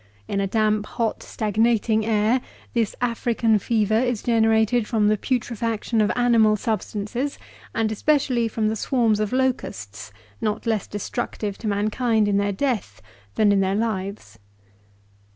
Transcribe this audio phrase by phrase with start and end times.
[0.27, 2.41] In a damp, hot, stagnating air,
[2.73, 7.37] this African fever is generated from the putrefaction of animal substances,
[7.75, 10.11] and especially from the swarms of locusts,
[10.41, 12.99] not less destructive to mankind in their death
[13.35, 14.39] than in their lives."